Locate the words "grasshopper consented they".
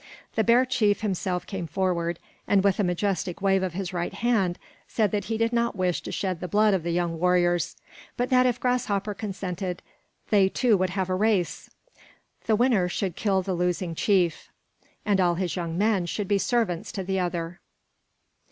8.59-10.49